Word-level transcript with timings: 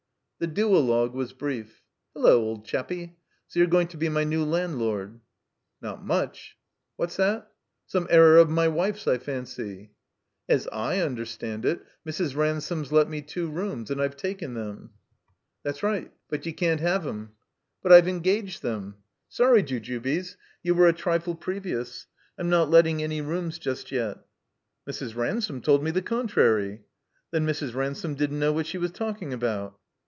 The 0.39 0.47
duologue 0.47 1.13
was 1.13 1.33
brief. 1.33 1.83
''Hello, 2.15 2.39
old 2.41 2.65
chappy. 2.65 3.15
So 3.45 3.59
you're 3.59 3.67
going 3.67 3.87
to 3.89 3.97
be 3.97 4.09
my 4.09 4.23
new 4.23 4.43
landlord?" 4.43 5.19
'Not 5.83 6.03
muchr 6.03 6.53
"What's 6.95 7.15
that?'* 7.17 7.51
"Some 7.85 8.07
error 8.09 8.37
of 8.37 8.49
my 8.49 8.67
wife's, 8.67 9.07
I 9.07 9.19
fancy." 9.19 9.91
"As 10.49 10.65
/ 10.67 10.71
understand 10.71 11.63
it 11.63 11.85
Mrs. 12.07 12.35
Ransome's 12.35 12.91
let 12.91 13.07
me 13.07 13.21
two 13.21 13.51
rooms, 13.51 13.91
and 13.91 14.01
I've 14.01 14.15
taken 14.17 14.55
them." 14.55 14.93
That's 15.61 15.83
right. 15.83 16.11
But 16.27 16.43
you 16.47 16.55
can't 16.55 16.79
have 16.81 17.05
'em." 17.05 17.33
But 17.83 17.91
I've 17.91 18.07
engaged 18.07 18.63
them." 18.63 18.95
"Sorry, 19.29 19.61
Jujubes. 19.61 20.37
You 20.63 20.73
were 20.73 20.87
a 20.87 20.91
trifle 20.93 21.35
previous. 21.35 22.07
I'm 22.39 22.49
not 22.49 22.67
letting 22.71 23.03
any 23.03 23.21
rooms 23.21 23.59
just 23.59 23.91
yet." 23.91 24.17
"Mrs. 24.89 25.15
Ransome 25.15 25.61
told 25.61 25.83
me 25.83 25.91
the 25.91 26.01
contrary." 26.01 26.81
"Then 27.29 27.45
Mrs. 27.45 27.75
Ransome 27.75 28.15
didn't 28.15 28.39
know 28.39 28.51
what 28.53 28.65
she 28.65 28.79
was 28.79 28.89
talking 28.91 29.33
about." 29.33 29.77